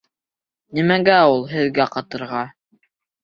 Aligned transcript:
Нимәгә 0.77 1.17
ул 1.33 1.45
һеҙгә 1.53 1.87
ҡатырға? 1.97 2.41